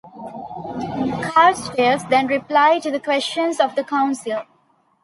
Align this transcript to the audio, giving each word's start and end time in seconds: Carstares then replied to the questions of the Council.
Carstares 1.23 2.05
then 2.09 2.25
replied 2.25 2.81
to 2.81 2.89
the 2.89 2.99
questions 2.99 3.59
of 3.59 3.75
the 3.75 3.83
Council. 3.83 4.41